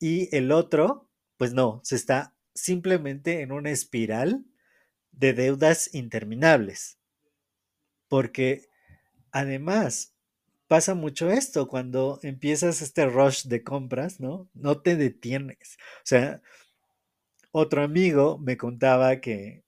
y 0.00 0.34
el 0.36 0.50
otro, 0.50 1.08
pues 1.36 1.52
no, 1.52 1.80
se 1.84 1.94
está 1.94 2.34
simplemente 2.56 3.42
en 3.42 3.52
una 3.52 3.70
espiral 3.70 4.44
de 5.12 5.32
deudas 5.32 5.94
interminables. 5.94 6.98
Porque 8.08 8.68
además 9.30 10.16
pasa 10.68 10.94
mucho 10.94 11.30
esto 11.30 11.68
cuando 11.68 12.20
empiezas 12.22 12.82
este 12.82 13.06
rush 13.06 13.44
de 13.46 13.64
compras, 13.64 14.20
¿no? 14.20 14.48
No 14.54 14.80
te 14.82 14.96
detienes. 14.96 15.78
O 15.98 16.06
sea, 16.06 16.42
otro 17.52 17.82
amigo 17.82 18.38
me 18.38 18.56
contaba 18.56 19.20
que 19.20 19.62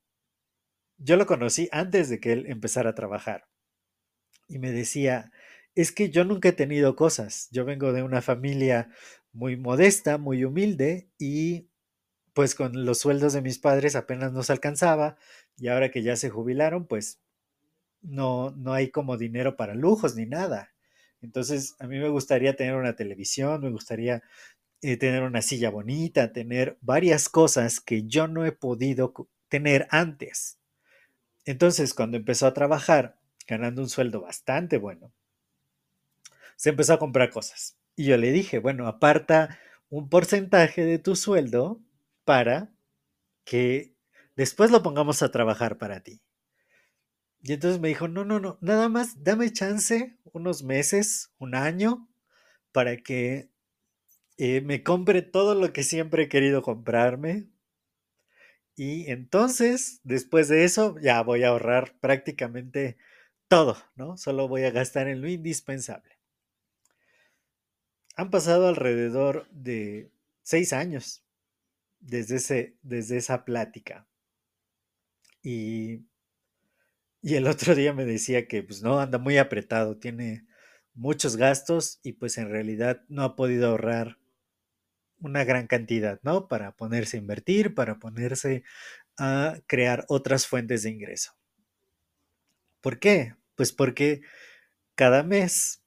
yo 0.98 1.16
lo 1.16 1.26
conocí 1.26 1.68
antes 1.72 2.08
de 2.08 2.20
que 2.20 2.32
él 2.32 2.46
empezara 2.46 2.90
a 2.90 2.94
trabajar 2.94 3.48
y 4.48 4.58
me 4.58 4.72
decía, 4.72 5.30
es 5.74 5.92
que 5.92 6.10
yo 6.10 6.24
nunca 6.24 6.48
he 6.50 6.52
tenido 6.52 6.96
cosas, 6.96 7.48
yo 7.52 7.64
vengo 7.64 7.92
de 7.92 8.02
una 8.02 8.22
familia 8.22 8.90
muy 9.32 9.56
modesta, 9.56 10.18
muy 10.18 10.44
humilde 10.44 11.08
y 11.18 11.68
pues 12.34 12.54
con 12.54 12.84
los 12.86 12.98
sueldos 12.98 13.32
de 13.32 13.42
mis 13.42 13.58
padres 13.58 13.96
apenas 13.96 14.32
nos 14.32 14.50
alcanzaba 14.50 15.16
y 15.56 15.68
ahora 15.68 15.90
que 15.90 16.02
ya 16.02 16.16
se 16.16 16.30
jubilaron, 16.30 16.86
pues 16.86 17.20
no, 18.02 18.52
no 18.52 18.74
hay 18.74 18.90
como 18.90 19.16
dinero 19.18 19.56
para 19.56 19.74
lujos 19.74 20.16
ni 20.16 20.26
nada. 20.26 20.69
Entonces, 21.22 21.76
a 21.78 21.86
mí 21.86 21.98
me 21.98 22.08
gustaría 22.08 22.56
tener 22.56 22.74
una 22.74 22.96
televisión, 22.96 23.60
me 23.60 23.70
gustaría 23.70 24.22
eh, 24.82 24.96
tener 24.96 25.22
una 25.22 25.42
silla 25.42 25.70
bonita, 25.70 26.32
tener 26.32 26.78
varias 26.80 27.28
cosas 27.28 27.80
que 27.80 28.04
yo 28.04 28.28
no 28.28 28.46
he 28.46 28.52
podido 28.52 29.12
tener 29.48 29.86
antes. 29.90 30.58
Entonces, 31.44 31.94
cuando 31.94 32.16
empezó 32.16 32.46
a 32.46 32.54
trabajar 32.54 33.18
ganando 33.46 33.82
un 33.82 33.88
sueldo 33.88 34.22
bastante 34.22 34.78
bueno, 34.78 35.12
se 36.56 36.70
empezó 36.70 36.94
a 36.94 36.98
comprar 36.98 37.30
cosas. 37.30 37.76
Y 37.96 38.04
yo 38.04 38.16
le 38.16 38.32
dije, 38.32 38.58
bueno, 38.58 38.86
aparta 38.86 39.58
un 39.88 40.08
porcentaje 40.08 40.84
de 40.84 40.98
tu 40.98 41.16
sueldo 41.16 41.80
para 42.24 42.70
que 43.44 43.94
después 44.36 44.70
lo 44.70 44.82
pongamos 44.82 45.22
a 45.22 45.30
trabajar 45.30 45.78
para 45.78 46.00
ti. 46.00 46.20
Y 47.42 47.52
entonces 47.54 47.80
me 47.80 47.88
dijo, 47.88 48.08
no, 48.08 48.24
no, 48.24 48.38
no, 48.38 48.58
nada 48.60 48.88
más 48.88 49.24
dame 49.24 49.52
chance 49.52 50.18
unos 50.32 50.62
meses, 50.62 51.32
un 51.38 51.54
año, 51.54 52.08
para 52.72 52.98
que 52.98 53.50
eh, 54.36 54.60
me 54.60 54.82
compre 54.82 55.22
todo 55.22 55.54
lo 55.54 55.72
que 55.72 55.82
siempre 55.82 56.24
he 56.24 56.28
querido 56.28 56.62
comprarme. 56.62 57.48
Y 58.76 59.10
entonces, 59.10 60.00
después 60.04 60.48
de 60.48 60.64
eso, 60.64 60.96
ya 61.00 61.22
voy 61.22 61.44
a 61.44 61.48
ahorrar 61.48 61.98
prácticamente 62.00 62.96
todo, 63.48 63.76
¿no? 63.96 64.16
Solo 64.16 64.48
voy 64.48 64.64
a 64.64 64.70
gastar 64.70 65.08
en 65.08 65.20
lo 65.20 65.28
indispensable. 65.28 66.18
Han 68.16 68.30
pasado 68.30 68.68
alrededor 68.68 69.48
de 69.50 70.10
seis 70.42 70.72
años 70.72 71.24
desde, 72.00 72.36
ese, 72.36 72.76
desde 72.82 73.16
esa 73.16 73.44
plática. 73.44 74.06
Y, 75.42 76.06
y 77.22 77.34
el 77.34 77.46
otro 77.46 77.74
día 77.74 77.92
me 77.92 78.04
decía 78.04 78.48
que 78.48 78.62
pues 78.62 78.82
no, 78.82 79.00
anda 79.00 79.18
muy 79.18 79.38
apretado, 79.38 79.98
tiene 79.98 80.46
muchos 80.94 81.36
gastos 81.36 82.00
y 82.02 82.14
pues 82.14 82.38
en 82.38 82.50
realidad 82.50 83.02
no 83.08 83.22
ha 83.22 83.36
podido 83.36 83.68
ahorrar 83.68 84.18
una 85.20 85.44
gran 85.44 85.66
cantidad, 85.66 86.18
¿no? 86.22 86.48
Para 86.48 86.76
ponerse 86.76 87.16
a 87.16 87.20
invertir, 87.20 87.74
para 87.74 87.98
ponerse 87.98 88.64
a 89.18 89.58
crear 89.66 90.04
otras 90.08 90.46
fuentes 90.46 90.82
de 90.82 90.90
ingreso. 90.90 91.32
¿Por 92.80 92.98
qué? 92.98 93.34
Pues 93.54 93.72
porque 93.72 94.22
cada 94.94 95.22
mes, 95.22 95.82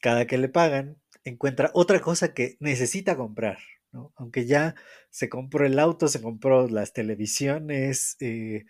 cada 0.00 0.26
que 0.26 0.38
le 0.38 0.48
pagan, 0.48 0.98
encuentra 1.24 1.70
otra 1.74 2.00
cosa 2.00 2.34
que 2.34 2.56
necesita 2.60 3.16
comprar. 3.16 3.58
¿no? 3.92 4.12
Aunque 4.16 4.44
ya 4.46 4.74
se 5.10 5.28
compró 5.28 5.64
el 5.64 5.78
auto, 5.78 6.08
se 6.08 6.20
compró 6.20 6.68
las 6.68 6.92
televisiones, 6.92 8.16
eh, 8.20 8.66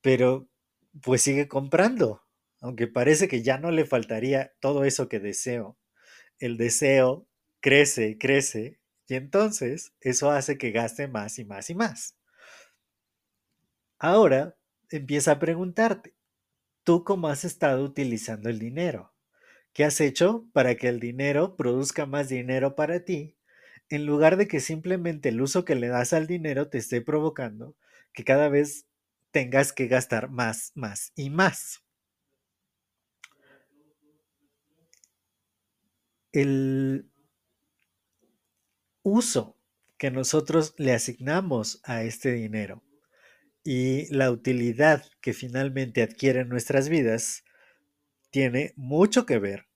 pero 0.00 0.48
pues 1.02 1.22
sigue 1.22 1.48
comprando. 1.48 2.22
Aunque 2.60 2.86
parece 2.86 3.28
que 3.28 3.42
ya 3.42 3.58
no 3.58 3.70
le 3.70 3.84
faltaría 3.84 4.54
todo 4.60 4.84
eso 4.84 5.08
que 5.08 5.20
deseo. 5.20 5.78
El 6.38 6.56
deseo 6.56 7.28
crece, 7.60 8.18
crece, 8.18 8.80
y 9.06 9.14
entonces 9.14 9.92
eso 10.00 10.30
hace 10.30 10.58
que 10.58 10.70
gaste 10.70 11.08
más 11.08 11.38
y 11.38 11.44
más 11.44 11.70
y 11.70 11.74
más. 11.74 12.16
Ahora 13.98 14.56
empieza 14.90 15.32
a 15.32 15.38
preguntarte, 15.38 16.14
¿Tú 16.84 17.02
cómo 17.02 17.28
has 17.28 17.46
estado 17.46 17.82
utilizando 17.82 18.50
el 18.50 18.58
dinero? 18.58 19.14
¿Qué 19.72 19.84
has 19.84 20.02
hecho 20.02 20.46
para 20.52 20.74
que 20.74 20.88
el 20.88 21.00
dinero 21.00 21.56
produzca 21.56 22.04
más 22.04 22.28
dinero 22.28 22.76
para 22.76 23.06
ti? 23.06 23.38
En 23.88 24.04
lugar 24.04 24.36
de 24.36 24.46
que 24.46 24.60
simplemente 24.60 25.30
el 25.30 25.40
uso 25.40 25.64
que 25.64 25.76
le 25.76 25.88
das 25.88 26.12
al 26.12 26.26
dinero 26.26 26.68
te 26.68 26.76
esté 26.76 27.00
provocando 27.00 27.74
que 28.12 28.24
cada 28.24 28.50
vez 28.50 28.86
tengas 29.34 29.72
que 29.72 29.88
gastar 29.88 30.30
más, 30.30 30.70
más 30.76 31.12
y 31.16 31.28
más. 31.28 31.82
El 36.30 37.10
uso 39.02 39.58
que 39.98 40.12
nosotros 40.12 40.74
le 40.78 40.92
asignamos 40.92 41.80
a 41.82 42.04
este 42.04 42.30
dinero 42.30 42.84
y 43.64 44.06
la 44.14 44.30
utilidad 44.30 45.04
que 45.20 45.32
finalmente 45.32 46.04
adquiere 46.04 46.42
en 46.42 46.48
nuestras 46.48 46.88
vidas 46.88 47.42
tiene 48.30 48.72
mucho 48.76 49.26
que 49.26 49.40
ver 49.40 49.66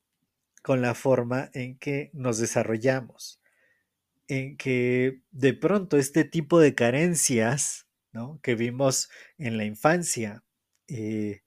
con 0.63 0.83
la 0.83 0.95
forma 0.95 1.51
en 1.53 1.77
que 1.79 2.11
nos 2.13 2.39
desarrollamos, 2.39 3.41
en 4.29 4.57
que 4.57 5.23
de 5.33 5.53
pronto 5.53 5.97
este 5.97 6.23
tipo 6.23 6.61
de 6.61 6.77
carencias 6.77 7.88
que 8.43 8.55
vimos 8.55 9.11
en 9.39 9.57
la 9.57 9.65
infancia, 9.65 10.45
eh, 10.89 11.43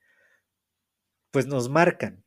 pues 1.32 1.48
nos 1.48 1.70
marcan. 1.70 2.24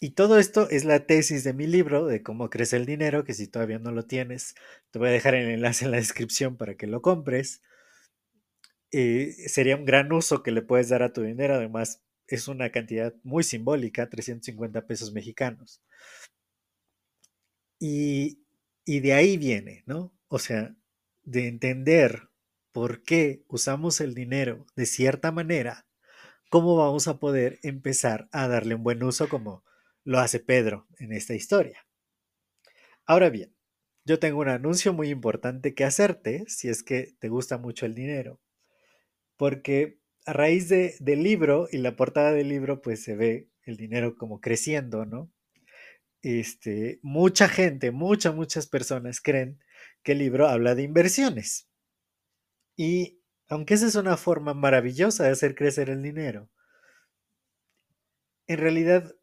Y 0.00 0.12
todo 0.12 0.38
esto 0.38 0.68
es 0.70 0.84
la 0.84 1.06
tesis 1.06 1.44
de 1.44 1.52
mi 1.52 1.66
libro 1.66 2.06
de 2.06 2.22
cómo 2.22 2.48
crece 2.48 2.76
el 2.76 2.86
dinero, 2.86 3.24
que 3.24 3.34
si 3.34 3.48
todavía 3.48 3.78
no 3.78 3.92
lo 3.92 4.06
tienes, 4.06 4.54
te 4.90 4.98
voy 4.98 5.08
a 5.08 5.12
dejar 5.12 5.34
el 5.34 5.50
enlace 5.50 5.84
en 5.84 5.90
la 5.90 5.98
descripción 5.98 6.56
para 6.56 6.76
que 6.76 6.86
lo 6.86 7.02
compres. 7.02 7.62
Eh, 8.92 9.34
sería 9.48 9.76
un 9.76 9.84
gran 9.84 10.10
uso 10.12 10.42
que 10.42 10.52
le 10.52 10.62
puedes 10.62 10.88
dar 10.88 11.02
a 11.02 11.12
tu 11.12 11.22
dinero, 11.22 11.54
además 11.54 12.02
es 12.28 12.48
una 12.48 12.70
cantidad 12.70 13.14
muy 13.24 13.42
simbólica, 13.44 14.08
350 14.08 14.86
pesos 14.86 15.12
mexicanos. 15.12 15.82
Y, 17.78 18.44
y 18.84 19.00
de 19.00 19.12
ahí 19.12 19.36
viene, 19.36 19.82
¿no? 19.86 20.12
O 20.28 20.38
sea, 20.38 20.74
de 21.24 21.48
entender 21.48 22.29
por 22.72 23.02
qué 23.02 23.44
usamos 23.48 24.00
el 24.00 24.14
dinero 24.14 24.66
de 24.76 24.86
cierta 24.86 25.32
manera, 25.32 25.86
¿cómo 26.50 26.76
vamos 26.76 27.08
a 27.08 27.18
poder 27.18 27.58
empezar 27.62 28.28
a 28.32 28.48
darle 28.48 28.74
un 28.74 28.82
buen 28.82 29.02
uso 29.02 29.28
como 29.28 29.64
lo 30.04 30.18
hace 30.18 30.40
Pedro 30.40 30.86
en 30.98 31.12
esta 31.12 31.34
historia? 31.34 31.86
Ahora 33.06 33.30
bien, 33.30 33.54
yo 34.04 34.18
tengo 34.18 34.40
un 34.40 34.48
anuncio 34.48 34.92
muy 34.92 35.08
importante 35.08 35.74
que 35.74 35.84
hacerte 35.84 36.44
si 36.48 36.68
es 36.68 36.82
que 36.82 37.14
te 37.18 37.28
gusta 37.28 37.58
mucho 37.58 37.86
el 37.86 37.94
dinero, 37.94 38.40
porque 39.36 40.00
a 40.26 40.32
raíz 40.32 40.68
de, 40.68 40.94
del 41.00 41.22
libro 41.22 41.68
y 41.70 41.78
la 41.78 41.96
portada 41.96 42.32
del 42.32 42.48
libro, 42.48 42.82
pues 42.82 43.02
se 43.02 43.16
ve 43.16 43.48
el 43.64 43.76
dinero 43.76 44.16
como 44.16 44.40
creciendo, 44.40 45.06
¿no? 45.06 45.30
Este, 46.22 46.98
mucha 47.02 47.48
gente, 47.48 47.90
muchas, 47.90 48.34
muchas 48.34 48.66
personas 48.66 49.20
creen 49.20 49.58
que 50.02 50.12
el 50.12 50.18
libro 50.18 50.48
habla 50.48 50.74
de 50.74 50.82
inversiones. 50.82 51.69
Y 52.80 53.20
aunque 53.50 53.74
esa 53.74 53.86
es 53.88 53.94
una 53.94 54.16
forma 54.16 54.54
maravillosa 54.54 55.24
de 55.24 55.32
hacer 55.32 55.54
crecer 55.54 55.90
el 55.90 56.02
dinero, 56.02 56.48
en 58.46 58.56
realidad 58.56 59.14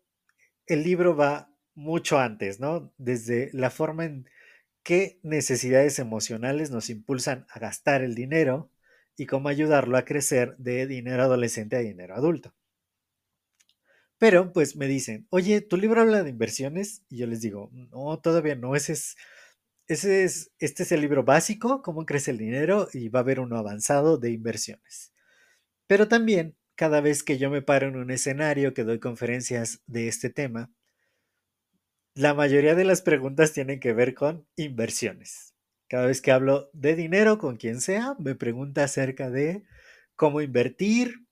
el 0.68 0.84
libro 0.84 1.16
va 1.16 1.52
mucho 1.74 2.20
antes, 2.20 2.60
¿no? 2.60 2.94
Desde 3.00 3.50
la 3.54 3.72
forma 3.72 4.06
en 4.06 4.30
qué 4.84 5.20
necesidades 5.24 5.98
emocionales 5.98 6.70
nos 6.70 6.92
impulsan 6.92 7.48
a 7.50 7.58
gastar 7.58 8.04
el 8.04 8.14
dinero 8.14 8.70
y 9.16 9.26
cómo 9.26 9.50
ayudarlo 9.50 9.98
a 9.98 10.06
crecer 10.06 10.56
de 10.58 10.86
dinero 10.86 11.24
adolescente 11.24 11.78
a 11.78 11.80
dinero 11.80 12.14
adulto. 12.14 12.54
Pero 14.20 14.54
pues 14.54 14.76
me 14.76 14.86
dicen, 14.86 15.26
oye, 15.32 15.62
¿tu 15.62 15.78
libro 15.78 16.02
habla 16.02 16.22
de 16.22 16.30
inversiones? 16.30 17.02
Y 17.10 17.18
yo 17.18 17.26
les 17.26 17.42
digo, 17.42 17.72
no, 17.74 18.20
todavía 18.20 18.54
no, 18.54 18.76
ese 18.76 18.94
es 18.94 19.18
es, 19.88 20.52
este 20.60 20.84
es 20.84 20.92
el 20.92 21.02
libro 21.02 21.24
básico, 21.24 21.82
cómo 21.82 22.06
crece 22.06 22.32
el 22.32 22.38
dinero, 22.38 22.88
y 22.94 23.10
va 23.10 23.20
a 23.20 23.24
haber 23.24 23.40
uno 23.40 23.58
avanzado 23.58 24.18
de 24.18 24.32
inversiones. 24.32 25.14
Pero 25.88 26.08
también, 26.08 26.56
cada 26.76 27.02
vez 27.02 27.24
que 27.24 27.38
yo 27.38 27.50
me 27.50 27.62
paro 27.62 27.88
en 27.88 27.96
un 27.96 28.12
escenario 28.12 28.74
que 28.74 28.84
doy 28.84 29.00
conferencias 29.00 29.82
de 29.88 30.08
este 30.08 30.30
tema, 30.30 30.72
la 32.14 32.34
mayoría 32.34 32.76
de 32.76 32.84
las 32.84 33.02
preguntas 33.02 33.54
tienen 33.54 33.80
que 33.80 33.94
ver 33.94 34.14
con 34.14 34.46
inversiones. 34.56 35.54
Cada 35.88 36.08
vez 36.08 36.22
que 36.22 36.32
hablo 36.32 36.70
de 36.74 36.96
dinero 36.96 37.38
con 37.38 37.58
quien 37.58 37.80
sea, 37.80 38.16
me 38.20 38.36
pregunta 38.36 38.84
acerca 38.84 39.30
de 39.30 39.64
cómo 40.16 40.42
invertir, 40.42 41.26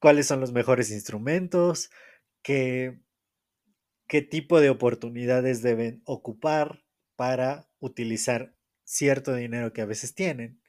cuáles 0.00 0.26
son 0.26 0.40
los 0.40 0.52
mejores 0.52 0.90
instrumentos, 0.90 1.90
qué, 2.42 3.00
qué 4.08 4.20
tipo 4.20 4.60
de 4.60 4.68
oportunidades 4.68 5.62
deben 5.62 6.02
ocupar 6.04 6.81
para 7.22 7.68
utilizar 7.78 8.52
cierto 8.82 9.36
dinero 9.36 9.72
que 9.72 9.80
a 9.80 9.84
veces 9.84 10.12
tienen. 10.12 10.60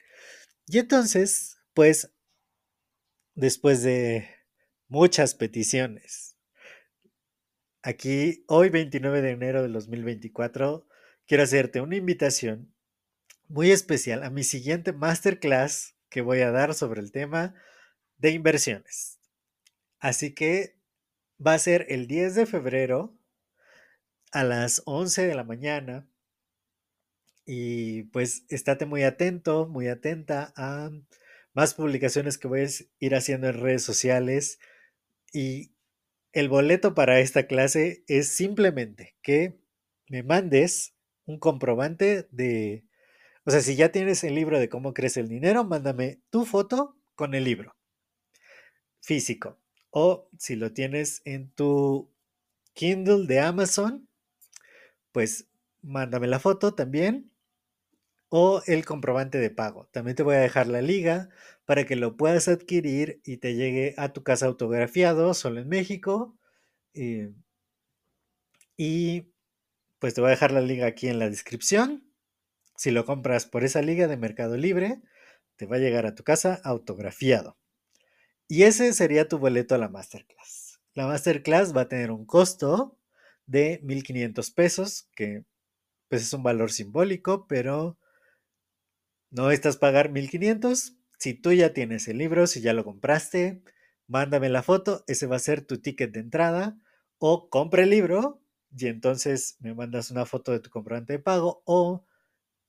Y 0.68 0.78
entonces, 0.78 1.58
pues, 1.72 2.12
después 3.34 3.82
de 3.82 4.28
muchas 4.86 5.34
peticiones, 5.34 6.36
aquí, 7.82 8.44
hoy 8.46 8.68
29 8.68 9.20
de 9.20 9.30
enero 9.32 9.62
de 9.62 9.68
2024, 9.68 10.86
quiero 11.26 11.42
hacerte 11.42 11.80
una 11.80 11.96
invitación 11.96 12.72
muy 13.48 13.72
especial 13.72 14.22
a 14.22 14.30
mi 14.30 14.44
siguiente 14.44 14.92
masterclass 14.92 15.96
que 16.08 16.20
voy 16.20 16.42
a 16.42 16.52
dar 16.52 16.74
sobre 16.74 17.00
el 17.00 17.10
tema 17.10 17.56
de 18.18 18.30
inversiones. 18.30 19.18
Así 19.98 20.36
que 20.36 20.78
va 21.44 21.54
a 21.54 21.58
ser 21.58 21.86
el 21.88 22.06
10 22.06 22.36
de 22.36 22.46
febrero 22.46 23.18
a 24.30 24.44
las 24.44 24.82
11 24.84 25.26
de 25.26 25.34
la 25.34 25.42
mañana 25.42 26.08
y 27.46 28.04
pues 28.04 28.44
estate 28.48 28.86
muy 28.86 29.02
atento, 29.02 29.66
muy 29.66 29.88
atenta 29.88 30.52
a 30.56 30.90
más 31.52 31.74
publicaciones 31.74 32.38
que 32.38 32.48
voy 32.48 32.60
a 32.60 32.68
ir 32.98 33.14
haciendo 33.14 33.48
en 33.48 33.60
redes 33.60 33.82
sociales. 33.82 34.58
Y 35.32 35.74
el 36.32 36.48
boleto 36.48 36.94
para 36.94 37.20
esta 37.20 37.46
clase 37.46 38.04
es 38.08 38.28
simplemente 38.28 39.16
que 39.22 39.58
me 40.08 40.22
mandes 40.22 40.94
un 41.26 41.38
comprobante 41.38 42.28
de, 42.30 42.84
o 43.44 43.50
sea, 43.50 43.60
si 43.60 43.76
ya 43.76 43.90
tienes 43.90 44.24
el 44.24 44.34
libro 44.34 44.58
de 44.58 44.68
cómo 44.68 44.94
crece 44.94 45.20
el 45.20 45.28
dinero, 45.28 45.64
mándame 45.64 46.20
tu 46.30 46.44
foto 46.44 46.96
con 47.14 47.34
el 47.34 47.44
libro 47.44 47.76
físico. 49.00 49.60
O 49.90 50.28
si 50.38 50.56
lo 50.56 50.72
tienes 50.72 51.22
en 51.24 51.50
tu 51.52 52.10
Kindle 52.72 53.26
de 53.26 53.40
Amazon, 53.40 54.08
pues 55.12 55.48
mándame 55.82 56.26
la 56.26 56.40
foto 56.40 56.74
también 56.74 57.30
o 58.36 58.62
el 58.66 58.84
comprobante 58.84 59.38
de 59.38 59.48
pago. 59.50 59.88
También 59.92 60.16
te 60.16 60.24
voy 60.24 60.34
a 60.34 60.40
dejar 60.40 60.66
la 60.66 60.82
liga 60.82 61.28
para 61.66 61.86
que 61.86 61.94
lo 61.94 62.16
puedas 62.16 62.48
adquirir 62.48 63.20
y 63.24 63.36
te 63.36 63.54
llegue 63.54 63.94
a 63.96 64.12
tu 64.12 64.24
casa 64.24 64.46
autografiado 64.46 65.34
solo 65.34 65.60
en 65.60 65.68
México. 65.68 66.36
Eh, 66.94 67.32
y 68.76 69.32
pues 70.00 70.14
te 70.14 70.20
voy 70.20 70.30
a 70.30 70.30
dejar 70.32 70.50
la 70.50 70.62
liga 70.62 70.88
aquí 70.88 71.06
en 71.06 71.20
la 71.20 71.30
descripción. 71.30 72.10
Si 72.76 72.90
lo 72.90 73.04
compras 73.04 73.46
por 73.46 73.62
esa 73.62 73.82
liga 73.82 74.08
de 74.08 74.16
Mercado 74.16 74.56
Libre, 74.56 75.00
te 75.54 75.66
va 75.66 75.76
a 75.76 75.78
llegar 75.78 76.04
a 76.04 76.16
tu 76.16 76.24
casa 76.24 76.60
autografiado. 76.64 77.56
Y 78.48 78.64
ese 78.64 78.92
sería 78.94 79.28
tu 79.28 79.38
boleto 79.38 79.76
a 79.76 79.78
la 79.78 79.88
masterclass. 79.88 80.80
La 80.94 81.06
masterclass 81.06 81.72
va 81.72 81.82
a 81.82 81.88
tener 81.88 82.10
un 82.10 82.26
costo 82.26 82.98
de 83.46 83.80
1.500 83.84 84.54
pesos, 84.54 85.08
que 85.14 85.44
pues 86.08 86.22
es 86.22 86.32
un 86.32 86.42
valor 86.42 86.72
simbólico, 86.72 87.46
pero 87.46 87.96
no 89.34 89.50
estás 89.50 89.76
pagar 89.76 90.10
1500. 90.12 90.96
Si 91.18 91.34
tú 91.34 91.52
ya 91.52 91.72
tienes 91.72 92.06
el 92.06 92.18
libro, 92.18 92.46
si 92.46 92.60
ya 92.60 92.72
lo 92.72 92.84
compraste, 92.84 93.62
mándame 94.06 94.48
la 94.48 94.62
foto. 94.62 95.02
Ese 95.08 95.26
va 95.26 95.36
a 95.36 95.40
ser 95.40 95.66
tu 95.66 95.78
ticket 95.78 96.12
de 96.12 96.20
entrada. 96.20 96.78
O 97.18 97.50
compra 97.50 97.82
el 97.82 97.90
libro 97.90 98.40
y 98.76 98.86
entonces 98.86 99.56
me 99.58 99.74
mandas 99.74 100.12
una 100.12 100.24
foto 100.24 100.52
de 100.52 100.60
tu 100.60 100.70
comprobante 100.70 101.14
de 101.14 101.18
pago. 101.18 101.62
O 101.64 102.06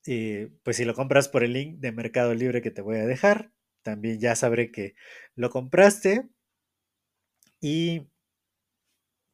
eh, 0.06 0.50
pues 0.64 0.78
si 0.78 0.84
lo 0.84 0.94
compras 0.94 1.28
por 1.28 1.44
el 1.44 1.52
link 1.52 1.78
de 1.78 1.92
Mercado 1.92 2.34
Libre 2.34 2.62
que 2.62 2.72
te 2.72 2.82
voy 2.82 2.96
a 2.96 3.06
dejar, 3.06 3.52
también 3.82 4.18
ya 4.18 4.34
sabré 4.34 4.72
que 4.72 4.96
lo 5.36 5.50
compraste. 5.50 6.28
Y 7.60 8.08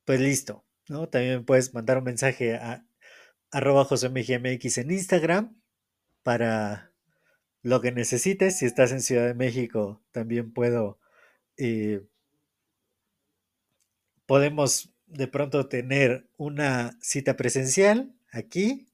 pues 0.05 0.21
listo, 0.21 0.67
¿no? 0.89 1.09
También 1.09 1.47
puedes 1.47 1.73
mandar 1.73 1.97
un 1.97 2.05
mensaje 2.05 2.57
a 2.57 2.87
arroba 3.51 3.85
josemgmx 3.85 4.79
en 4.79 4.91
Instagram 4.91 5.63
para 6.23 6.92
lo 7.63 7.81
que 7.81 7.93
necesites. 7.93 8.59
Si 8.59 8.67
estás 8.67 8.93
en 8.93 9.01
Ciudad 9.01 9.27
de 9.27 9.35
México, 9.35 10.03
también 10.11 10.53
puedo, 10.53 10.99
eh, 11.57 12.03
podemos 14.27 14.93
de 15.07 15.29
pronto 15.29 15.69
tener 15.69 16.27
una 16.37 16.97
cita 17.01 17.37
presencial 17.37 18.15
aquí 18.31 18.89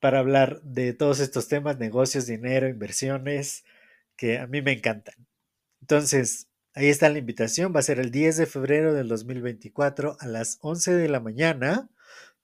para 0.00 0.18
hablar 0.18 0.62
de 0.62 0.94
todos 0.94 1.20
estos 1.20 1.48
temas, 1.48 1.78
negocios, 1.78 2.26
dinero, 2.26 2.68
inversiones, 2.68 3.64
que 4.16 4.38
a 4.38 4.46
mí 4.46 4.62
me 4.62 4.72
encantan. 4.72 5.14
Entonces, 5.80 6.48
ahí 6.74 6.88
está 6.88 7.08
la 7.08 7.18
invitación. 7.18 7.72
Va 7.74 7.80
a 7.80 7.84
ser 7.84 8.00
el 8.00 8.10
10 8.10 8.36
de 8.36 8.46
febrero 8.46 8.94
del 8.94 9.08
2024 9.08 10.16
a 10.18 10.26
las 10.26 10.58
11 10.60 10.94
de 10.94 11.08
la 11.08 11.20
mañana 11.20 11.88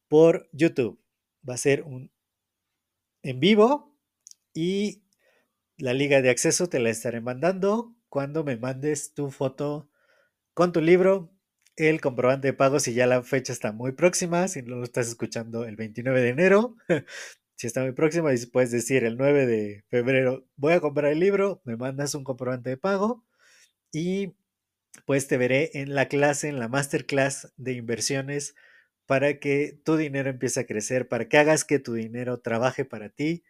por 0.09 0.49
YouTube. 0.53 1.01
Va 1.49 1.55
a 1.55 1.59
ser 1.59 1.83
un 1.83 2.11
en 3.23 3.41
vivo 3.41 3.93
y 4.55 5.03
la 5.79 5.95
liga 5.95 6.21
de 6.21 6.31
acceso 6.31 6.69
te 6.69 6.81
la 6.81 6.91
estaré 6.91 7.21
mandando. 7.21 7.95
Cuando 8.09 8.45
me 8.45 8.57
mandes 8.57 9.15
tu 9.15 9.31
foto 9.31 9.89
con 10.55 10.73
tu 10.73 10.81
libro, 10.81 11.33
el 11.77 12.01
comprobante 12.01 12.49
de 12.49 12.53
pago 12.53 12.81
si 12.81 12.95
ya 12.95 13.07
la 13.07 13.23
fecha 13.23 13.53
está 13.53 13.73
muy 13.73 13.93
próxima, 13.93 14.49
si 14.49 14.63
no 14.63 14.77
lo 14.77 14.85
estás 14.85 15.09
escuchando 15.09 15.65
el 15.65 15.77
29 15.77 16.21
de 16.21 16.29
enero, 16.31 16.77
si 17.57 17.67
está 17.69 17.83
muy 17.83 17.93
próxima 17.93 18.35
y 18.35 18.47
puedes 18.47 18.73
decir 18.73 19.05
el 19.05 19.17
9 19.17 19.47
de 19.47 19.85
febrero 19.89 20.45
voy 20.57 20.73
a 20.73 20.81
comprar 20.81 21.13
el 21.13 21.21
libro, 21.21 21.63
me 21.65 21.77
mandas 21.77 22.15
un 22.15 22.25
comprobante 22.25 22.71
de 22.71 22.77
pago 22.77 23.25
y 23.93 24.35
pues 25.07 25.29
te 25.29 25.37
veré 25.37 25.71
en 25.75 25.95
la 25.95 26.09
clase, 26.09 26.49
en 26.49 26.59
la 26.59 26.69
masterclass 26.69 27.53
de 27.57 27.75
inversiones 27.75 28.57
para 29.07 29.39
que 29.39 29.79
tu 29.85 29.97
dinero 29.97 30.31
empiece 30.31 30.61
a 30.61 30.67
crecer, 30.67 31.09
para 31.09 31.29
que 31.29 31.39
hagas 31.39 31.65
que 31.65 31.79
tu 31.79 31.95
dinero 31.95 32.41
trabaje 32.41 32.85
para 32.85 33.11
ti 33.11 33.45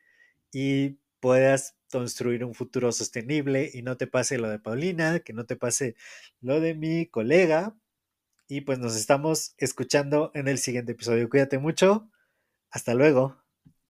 y 0.52 0.98
puedas 1.20 1.77
construir 1.90 2.44
un 2.44 2.54
futuro 2.54 2.92
sostenible 2.92 3.70
y 3.72 3.82
no 3.82 3.96
te 3.96 4.06
pase 4.06 4.38
lo 4.38 4.48
de 4.50 4.58
Paulina, 4.58 5.20
que 5.20 5.32
no 5.32 5.46
te 5.46 5.56
pase 5.56 5.96
lo 6.40 6.60
de 6.60 6.74
mi 6.74 7.06
colega. 7.06 7.76
Y 8.48 8.62
pues 8.62 8.78
nos 8.78 8.96
estamos 8.96 9.54
escuchando 9.58 10.30
en 10.34 10.48
el 10.48 10.58
siguiente 10.58 10.92
episodio. 10.92 11.28
Cuídate 11.30 11.58
mucho. 11.58 12.10
Hasta 12.70 12.94
luego. 12.94 13.47